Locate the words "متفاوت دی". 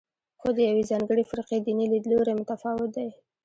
2.39-3.09